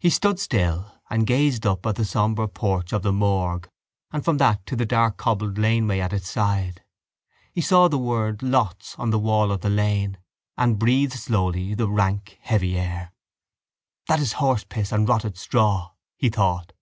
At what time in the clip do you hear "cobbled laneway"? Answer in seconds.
5.16-6.00